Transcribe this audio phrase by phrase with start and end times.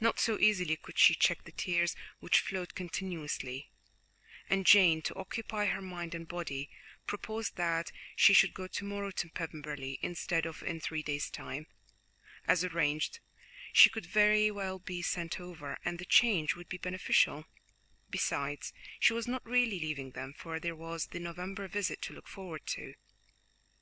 [0.00, 3.70] Not so easily could she check the tears which flowed continuously,
[4.48, 6.70] and Jane, to occupy her mind and body,
[7.06, 11.66] proposed that she should go to morrow to Pemberley, instead of in three days' time,
[12.48, 13.20] as arranged;
[13.70, 17.44] she could very well be sent over, and the change would be beneficial;
[18.08, 22.28] besides, she was not really leaving them, for there was the November visit to look
[22.28, 22.94] forward to.